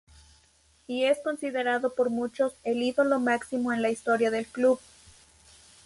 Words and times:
Y 0.87 1.03
es 1.03 1.19
considerado 1.23 1.93
por 1.93 2.09
muchos 2.09 2.55
el 2.63 2.81
ídolo 2.81 3.19
máximo 3.19 3.71
en 3.71 3.83
la 3.83 3.91
historia 3.91 4.31
del 4.31 4.47
club. 4.47 4.79